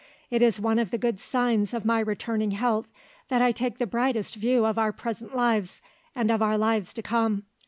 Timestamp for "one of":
0.59-0.89